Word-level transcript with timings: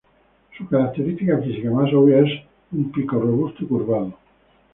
Su 0.57 0.67
característica 0.67 1.37
física 1.37 1.69
más 1.69 1.93
obvia 1.93 2.21
es 2.21 2.31
su 2.71 2.89
pico 2.89 3.19
robusto 3.19 3.63
y 3.63 3.67
curvado. 3.67 4.17